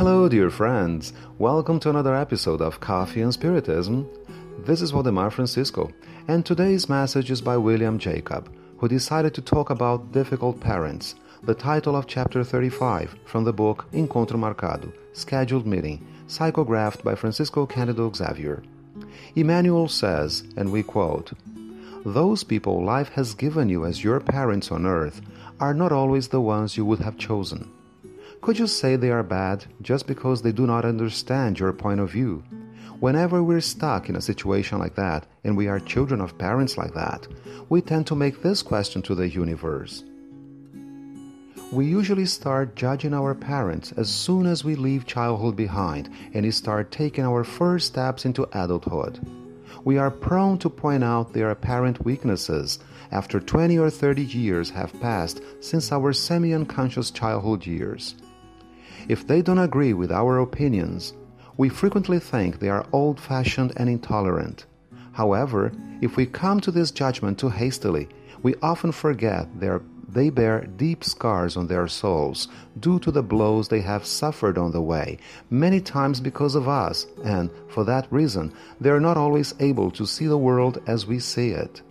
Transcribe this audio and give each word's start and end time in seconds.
Hello, 0.00 0.30
dear 0.30 0.48
friends. 0.48 1.12
Welcome 1.36 1.78
to 1.80 1.90
another 1.90 2.14
episode 2.14 2.62
of 2.62 2.80
Coffee 2.80 3.20
and 3.20 3.34
Spiritism. 3.34 4.08
This 4.60 4.80
is 4.80 4.94
Waldemar 4.94 5.30
Francisco, 5.30 5.90
and 6.26 6.42
today's 6.42 6.88
message 6.88 7.30
is 7.30 7.42
by 7.42 7.58
William 7.58 7.98
Jacob, 7.98 8.50
who 8.78 8.88
decided 8.88 9.34
to 9.34 9.42
talk 9.42 9.68
about 9.68 10.10
difficult 10.10 10.58
parents, 10.58 11.16
the 11.42 11.54
title 11.54 11.94
of 11.94 12.06
chapter 12.06 12.42
35 12.42 13.14
from 13.26 13.44
the 13.44 13.52
book 13.52 13.84
Encontro 13.92 14.38
Marcado, 14.38 14.90
Scheduled 15.12 15.66
Meeting, 15.66 16.02
psychographed 16.28 17.04
by 17.04 17.14
Francisco 17.14 17.66
Candido 17.66 18.10
Xavier. 18.10 18.62
Emmanuel 19.36 19.86
says, 19.86 20.44
and 20.56 20.72
we 20.72 20.82
quote, 20.82 21.32
Those 22.06 22.42
people 22.42 22.82
life 22.82 23.10
has 23.10 23.34
given 23.34 23.68
you 23.68 23.84
as 23.84 24.02
your 24.02 24.18
parents 24.18 24.72
on 24.72 24.86
earth 24.86 25.20
are 25.60 25.74
not 25.74 25.92
always 25.92 26.28
the 26.28 26.40
ones 26.40 26.78
you 26.78 26.86
would 26.86 27.00
have 27.00 27.18
chosen. 27.18 27.70
Could 28.42 28.58
you 28.58 28.66
say 28.66 28.96
they 28.96 29.10
are 29.10 29.22
bad 29.22 29.66
just 29.82 30.06
because 30.06 30.40
they 30.40 30.50
do 30.50 30.66
not 30.66 30.86
understand 30.86 31.58
your 31.58 31.74
point 31.74 32.00
of 32.00 32.10
view? 32.10 32.42
Whenever 32.98 33.42
we're 33.42 33.60
stuck 33.60 34.08
in 34.08 34.16
a 34.16 34.20
situation 34.22 34.78
like 34.78 34.94
that, 34.94 35.26
and 35.44 35.58
we 35.58 35.68
are 35.68 35.78
children 35.78 36.22
of 36.22 36.38
parents 36.38 36.78
like 36.78 36.94
that, 36.94 37.28
we 37.68 37.82
tend 37.82 38.06
to 38.06 38.14
make 38.14 38.40
this 38.40 38.62
question 38.62 39.02
to 39.02 39.14
the 39.14 39.28
universe. 39.28 40.04
We 41.70 41.84
usually 41.84 42.24
start 42.24 42.76
judging 42.76 43.12
our 43.12 43.34
parents 43.34 43.92
as 43.92 44.08
soon 44.08 44.46
as 44.46 44.64
we 44.64 44.74
leave 44.74 45.04
childhood 45.04 45.54
behind 45.54 46.08
and 46.32 46.52
start 46.54 46.90
taking 46.90 47.26
our 47.26 47.44
first 47.44 47.88
steps 47.88 48.24
into 48.24 48.48
adulthood. 48.58 49.20
We 49.84 49.98
are 49.98 50.10
prone 50.10 50.56
to 50.58 50.70
point 50.70 51.04
out 51.04 51.34
their 51.34 51.50
apparent 51.50 52.06
weaknesses 52.06 52.78
after 53.12 53.38
20 53.38 53.78
or 53.78 53.90
30 53.90 54.22
years 54.22 54.70
have 54.70 54.98
passed 54.98 55.42
since 55.60 55.92
our 55.92 56.14
semi 56.14 56.54
unconscious 56.54 57.10
childhood 57.10 57.66
years. 57.66 58.14
If 59.08 59.26
they 59.26 59.42
don't 59.42 59.58
agree 59.58 59.92
with 59.92 60.12
our 60.12 60.38
opinions, 60.38 61.14
we 61.56 61.68
frequently 61.68 62.18
think 62.18 62.58
they 62.58 62.68
are 62.68 62.86
old 62.92 63.20
fashioned 63.20 63.72
and 63.76 63.88
intolerant. 63.88 64.66
However, 65.12 65.72
if 66.00 66.16
we 66.16 66.26
come 66.26 66.60
to 66.60 66.70
this 66.70 66.90
judgment 66.90 67.38
too 67.38 67.50
hastily, 67.50 68.08
we 68.42 68.54
often 68.62 68.92
forget 68.92 69.48
that 69.60 69.82
they 70.08 70.30
bear 70.30 70.66
deep 70.76 71.04
scars 71.04 71.56
on 71.56 71.66
their 71.66 71.86
souls 71.86 72.48
due 72.78 72.98
to 73.00 73.10
the 73.10 73.22
blows 73.22 73.68
they 73.68 73.80
have 73.80 74.04
suffered 74.06 74.58
on 74.58 74.72
the 74.72 74.80
way, 74.80 75.18
many 75.50 75.80
times 75.80 76.20
because 76.20 76.54
of 76.54 76.68
us, 76.68 77.06
and 77.22 77.50
for 77.68 77.84
that 77.84 78.06
reason, 78.10 78.52
they 78.80 78.90
are 78.90 79.00
not 79.00 79.16
always 79.16 79.54
able 79.60 79.90
to 79.90 80.06
see 80.06 80.26
the 80.26 80.38
world 80.38 80.82
as 80.86 81.06
we 81.06 81.18
see 81.18 81.50
it. 81.50 81.82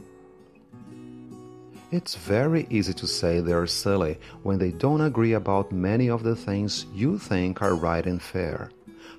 It's 1.91 2.13
very 2.13 2.67
easy 2.69 2.93
to 2.93 3.07
say 3.07 3.39
they're 3.39 3.65
silly 3.65 4.19
when 4.43 4.59
they 4.59 4.71
don't 4.71 5.01
agree 5.01 5.33
about 5.33 5.71
many 5.71 6.07
of 6.07 6.21
the 6.21 6.35
things 6.35 6.85
you 6.93 7.17
think 7.17 7.63
are 7.63 7.73
right 7.73 8.05
and 8.05 8.21
fair. 8.21 8.69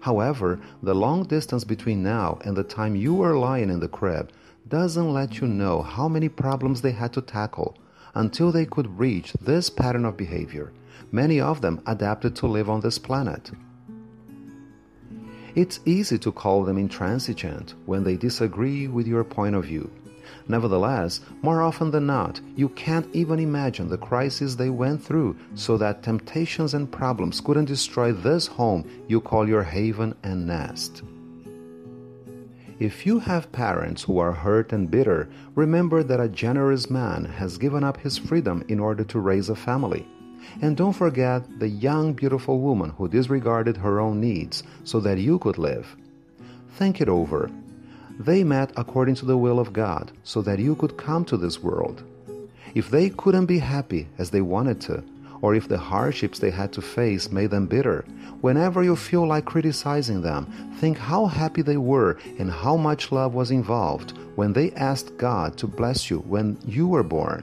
However, 0.00 0.60
the 0.80 0.94
long 0.94 1.24
distance 1.24 1.64
between 1.64 2.04
now 2.04 2.38
and 2.44 2.56
the 2.56 2.62
time 2.62 2.94
you 2.94 3.14
were 3.14 3.36
lying 3.36 3.70
in 3.70 3.80
the 3.80 3.88
crib 3.88 4.30
doesn't 4.68 5.12
let 5.12 5.40
you 5.40 5.48
know 5.48 5.82
how 5.82 6.06
many 6.06 6.28
problems 6.28 6.80
they 6.80 6.92
had 6.92 7.12
to 7.14 7.20
tackle 7.20 7.77
until 8.14 8.52
they 8.52 8.66
could 8.66 8.98
reach 8.98 9.32
this 9.40 9.68
pattern 9.68 10.05
of 10.05 10.16
behavior, 10.16 10.72
many 11.11 11.40
of 11.40 11.61
them 11.61 11.83
adapted 11.86 12.36
to 12.36 12.46
live 12.46 12.70
on 12.70 12.80
this 12.80 12.98
planet. 12.98 13.50
It's 15.56 15.80
easy 15.84 16.18
to 16.18 16.30
call 16.30 16.62
them 16.62 16.78
intransigent 16.78 17.74
when 17.86 18.05
they 18.05 18.16
disagree 18.16 18.86
with 18.86 19.08
your 19.08 19.24
point 19.24 19.56
of 19.56 19.64
view. 19.64 19.90
Nevertheless, 20.48 21.20
more 21.42 21.63
often 21.63 21.91
than 21.91 22.07
not, 22.07 22.41
you 22.57 22.68
can't 22.70 23.07
even 23.14 23.39
imagine 23.39 23.89
the 23.89 23.98
crises 23.98 24.57
they 24.57 24.70
went 24.70 25.02
through 25.02 25.36
so 25.55 25.77
that 25.79 26.02
temptations 26.02 26.74
and 26.74 26.91
problems 26.91 27.41
couldn't 27.41 27.67
destroy 27.67 28.13
this 28.13 28.46
home 28.46 28.85
you 29.08 29.20
call 29.20 29.48
your 29.48 29.63
haven 29.63 30.14
and 30.23 30.46
nest. 30.46 31.02
If 32.79 33.05
you 33.05 33.19
have 33.19 33.52
parents 33.52 34.02
who 34.02 34.19
are 34.19 34.33
hurt 34.33 34.73
and 34.73 34.90
bitter, 34.90 35.29
remember 35.55 36.02
that 36.02 36.19
a 36.19 36.29
generous 36.29 36.89
man 36.89 37.27
has 37.27 37.58
given 37.58 37.85
up 37.85 37.98
his 37.98 38.17
freedom 38.17 38.64
in 38.69 38.80
order 38.80 39.05
to 39.05 39.19
raise 39.19 39.51
a 39.51 39.55
family. 39.55 40.08
And 40.63 40.77
don't 40.77 40.95
forget 40.95 41.42
the 41.58 41.69
young, 41.69 42.14
beautiful 42.14 42.58
woman 42.58 42.90
who 42.90 43.07
disregarded 43.07 43.77
her 43.77 44.01
own 44.01 44.20
needs 44.20 44.63
so 44.85 44.98
that 45.01 45.19
you 45.19 45.39
could 45.39 45.58
live. 45.58 45.95
Think 46.70 47.02
it 47.02 47.08
over 47.08 47.51
they 48.20 48.45
met 48.45 48.70
according 48.77 49.14
to 49.14 49.25
the 49.25 49.39
will 49.39 49.58
of 49.58 49.73
God 49.73 50.13
so 50.25 50.42
that 50.42 50.58
you 50.58 50.75
could 50.75 50.98
come 50.98 51.25
to 51.25 51.39
this 51.39 51.63
world. 51.63 52.03
If 52.75 52.91
they 52.91 53.08
couldn't 53.08 53.47
be 53.47 53.58
happy 53.58 54.08
as 54.19 54.29
they 54.31 54.42
wanted 54.42 54.79
to, 54.83 55.03
or 55.41 55.55
if 55.55 55.69
the 55.69 55.79
hardships 55.79 56.39
they 56.39 56.51
had 56.51 56.70
to 56.75 56.83
face 56.83 57.31
made 57.31 57.51
them 57.51 57.67
bitter, 57.67 58.05
whenever 58.42 58.83
you 58.85 58.95
feel 58.95 59.27
like 59.27 59.47
criticizing 59.47 60.20
them, 60.20 60.45
think 60.77 60.98
how 60.98 61.25
happy 61.25 61.63
they 61.63 61.79
were 61.79 62.19
and 62.39 62.51
how 62.51 62.77
much 62.77 63.11
love 63.11 63.33
was 63.33 63.51
involved 63.51 64.13
when 64.37 64.52
they 64.52 64.70
asked 64.73 65.17
God 65.17 65.57
to 65.57 65.67
bless 65.67 66.11
you 66.11 66.19
when 66.19 66.58
you 66.67 66.87
were 66.89 67.02
born. 67.02 67.42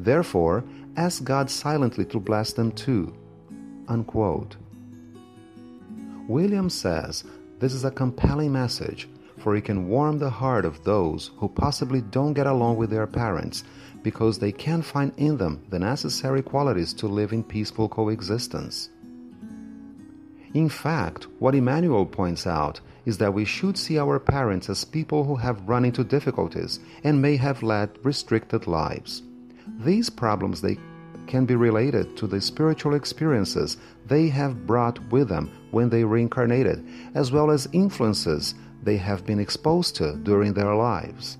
Therefore, 0.00 0.64
ask 0.96 1.22
God 1.22 1.48
silently 1.48 2.04
to 2.06 2.18
bless 2.18 2.52
them 2.52 2.72
too. 2.72 3.14
Unquote. 3.86 4.56
William 6.26 6.68
says 6.68 7.22
this 7.60 7.72
is 7.72 7.84
a 7.84 7.90
compelling 7.92 8.52
message 8.52 9.08
for 9.38 9.56
it 9.56 9.64
can 9.64 9.88
warm 9.88 10.18
the 10.18 10.30
heart 10.30 10.64
of 10.64 10.84
those 10.84 11.30
who 11.36 11.48
possibly 11.48 12.00
don't 12.00 12.32
get 12.32 12.46
along 12.46 12.76
with 12.76 12.90
their 12.90 13.06
parents 13.06 13.64
because 14.02 14.38
they 14.38 14.52
can't 14.52 14.84
find 14.84 15.12
in 15.16 15.36
them 15.36 15.64
the 15.70 15.78
necessary 15.78 16.42
qualities 16.42 16.92
to 16.94 17.06
live 17.06 17.32
in 17.32 17.42
peaceful 17.42 17.88
coexistence. 17.88 18.90
In 20.54 20.68
fact, 20.68 21.26
what 21.38 21.54
Emmanuel 21.54 22.06
points 22.06 22.46
out 22.46 22.80
is 23.04 23.18
that 23.18 23.34
we 23.34 23.44
should 23.44 23.76
see 23.76 23.98
our 23.98 24.18
parents 24.18 24.68
as 24.68 24.84
people 24.84 25.24
who 25.24 25.36
have 25.36 25.68
run 25.68 25.84
into 25.84 26.04
difficulties 26.04 26.80
and 27.04 27.20
may 27.20 27.36
have 27.36 27.62
led 27.62 27.90
restricted 28.02 28.66
lives. 28.66 29.22
These 29.80 30.10
problems 30.10 30.60
they 30.60 30.78
can 31.26 31.44
be 31.44 31.54
related 31.54 32.16
to 32.16 32.26
the 32.26 32.40
spiritual 32.40 32.94
experiences 32.94 33.76
they 34.06 34.28
have 34.28 34.66
brought 34.66 34.98
with 35.10 35.28
them 35.28 35.50
when 35.70 35.90
they 35.90 36.02
reincarnated, 36.02 36.84
as 37.14 37.30
well 37.30 37.50
as 37.50 37.68
influences 37.72 38.54
they 38.82 38.96
have 38.96 39.26
been 39.26 39.38
exposed 39.38 39.96
to 39.96 40.16
during 40.16 40.52
their 40.52 40.74
lives. 40.74 41.38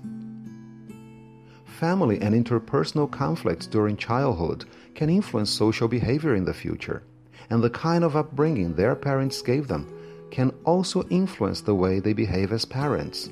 Family 1.65 2.19
and 2.21 2.35
interpersonal 2.35 3.09
conflicts 3.09 3.65
during 3.65 3.95
childhood 3.95 4.65
can 4.95 5.09
influence 5.09 5.49
social 5.49 5.87
behavior 5.87 6.35
in 6.35 6.45
the 6.45 6.53
future, 6.53 7.03
and 7.49 7.63
the 7.63 7.69
kind 7.69 8.03
of 8.03 8.15
upbringing 8.15 8.73
their 8.75 8.95
parents 8.95 9.41
gave 9.41 9.67
them 9.67 9.87
can 10.31 10.51
also 10.65 11.03
influence 11.09 11.61
the 11.61 11.73
way 11.73 11.99
they 11.99 12.13
behave 12.13 12.51
as 12.51 12.65
parents 12.65 13.29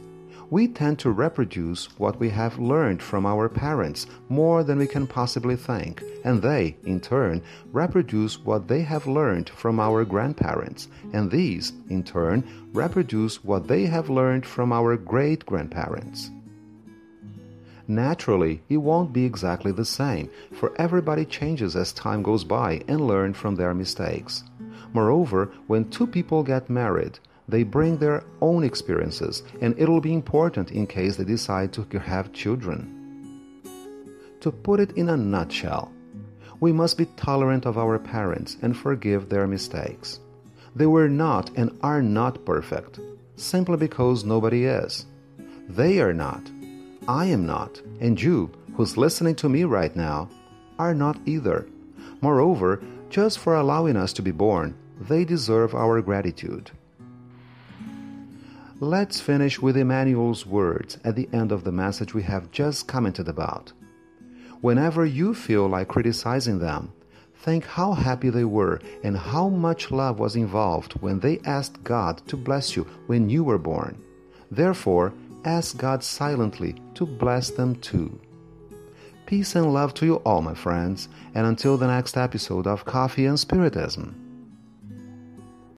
we 0.49 0.67
tend 0.67 0.97
to 0.99 1.11
reproduce 1.11 1.85
what 1.99 2.19
we 2.19 2.29
have 2.29 2.57
learned 2.57 3.01
from 3.01 3.25
our 3.25 3.49
parents 3.49 4.07
more 4.29 4.63
than 4.63 4.77
we 4.77 4.87
can 4.87 5.05
possibly 5.05 5.55
think, 5.55 6.01
and 6.23 6.41
they, 6.41 6.77
in 6.85 6.99
turn, 6.99 7.41
reproduce 7.73 8.39
what 8.39 8.67
they 8.67 8.81
have 8.81 9.07
learned 9.07 9.49
from 9.49 9.79
our 9.79 10.05
grandparents, 10.05 10.87
and 11.13 11.29
these, 11.29 11.73
in 11.89 12.03
turn, 12.03 12.43
reproduce 12.71 13.43
what 13.43 13.67
they 13.67 13.85
have 13.85 14.09
learned 14.09 14.45
from 14.45 14.71
our 14.71 14.95
great 14.95 15.45
grandparents. 15.45 16.31
Naturally, 17.89 18.61
it 18.67 18.77
won't 18.77 19.13
be 19.13 19.23
exactly 19.25 19.71
the 19.71 19.85
same, 19.85 20.29
for 20.53 20.73
everybody 20.77 21.25
changes 21.25 21.75
as 21.75 21.93
time 21.93 22.21
goes 22.21 22.43
by 22.43 22.81
and 22.87 23.07
learn 23.07 23.33
from 23.33 23.55
their 23.55 23.73
mistakes. 23.73 24.43
Moreover, 24.93 25.51
when 25.67 25.89
two 25.89 26.07
people 26.07 26.43
get 26.43 26.69
married, 26.69 27.19
they 27.47 27.63
bring 27.63 27.97
their 27.97 28.23
own 28.41 28.63
experiences, 28.63 29.43
and 29.61 29.73
it'll 29.77 30.01
be 30.01 30.13
important 30.13 30.71
in 30.71 30.85
case 30.85 31.15
they 31.15 31.23
decide 31.23 31.71
to 31.73 31.99
have 31.99 32.33
children. 32.33 33.61
To 34.41 34.51
put 34.51 34.79
it 34.79 34.91
in 34.91 35.09
a 35.09 35.17
nutshell, 35.17 35.91
we 36.59 36.71
must 36.71 36.97
be 36.97 37.05
tolerant 37.15 37.65
of 37.65 37.77
our 37.77 37.97
parents 37.99 38.57
and 38.61 38.75
forgive 38.75 39.29
their 39.29 39.47
mistakes. 39.47 40.19
They 40.75 40.85
were 40.85 41.09
not 41.09 41.49
and 41.55 41.77
are 41.81 42.01
not 42.01 42.45
perfect, 42.45 42.99
simply 43.35 43.77
because 43.77 44.23
nobody 44.23 44.65
is. 44.65 45.05
They 45.69 45.99
are 45.99 46.13
not. 46.13 46.51
I 47.07 47.25
am 47.25 47.45
not. 47.45 47.81
And 47.99 48.21
you, 48.21 48.51
who's 48.75 48.97
listening 48.97 49.35
to 49.35 49.49
me 49.49 49.63
right 49.63 49.95
now, 49.95 50.29
are 50.77 50.93
not 50.93 51.19
either. 51.25 51.67
Moreover, 52.21 52.81
just 53.09 53.39
for 53.39 53.55
allowing 53.55 53.95
us 53.95 54.13
to 54.13 54.21
be 54.21 54.31
born, 54.31 54.75
they 54.99 55.23
deserve 55.23 55.73
our 55.73 56.01
gratitude. 56.01 56.71
Let's 58.79 59.19
finish 59.19 59.59
with 59.59 59.75
Emmanuel's 59.75 60.45
words 60.45 60.99
at 61.03 61.15
the 61.15 61.27
end 61.33 61.51
of 61.51 61.63
the 61.63 61.71
message 61.71 62.13
we 62.13 62.21
have 62.21 62.51
just 62.51 62.87
commented 62.87 63.27
about. 63.27 63.73
Whenever 64.61 65.03
you 65.03 65.33
feel 65.33 65.67
like 65.67 65.87
criticizing 65.87 66.59
them, 66.59 66.93
think 67.37 67.65
how 67.65 67.93
happy 67.93 68.29
they 68.29 68.43
were 68.43 68.79
and 69.03 69.17
how 69.17 69.49
much 69.49 69.89
love 69.89 70.19
was 70.19 70.35
involved 70.35 70.93
when 71.01 71.19
they 71.19 71.39
asked 71.39 71.83
God 71.83 72.21
to 72.27 72.37
bless 72.37 72.75
you 72.75 72.83
when 73.07 73.31
you 73.31 73.43
were 73.43 73.57
born. 73.57 73.99
Therefore, 74.51 75.11
ask 75.43 75.75
God 75.77 76.03
silently 76.03 76.75
to 76.93 77.07
bless 77.07 77.49
them 77.49 77.77
too. 77.77 78.21
Peace 79.25 79.55
and 79.55 79.73
love 79.73 79.95
to 79.95 80.05
you 80.05 80.15
all, 80.17 80.43
my 80.43 80.53
friends, 80.53 81.09
and 81.33 81.47
until 81.47 81.77
the 81.77 81.87
next 81.87 82.15
episode 82.15 82.67
of 82.67 82.85
Coffee 82.85 83.25
and 83.25 83.39
Spiritism. 83.39 84.26